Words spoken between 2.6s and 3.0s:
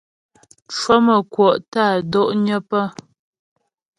pə́.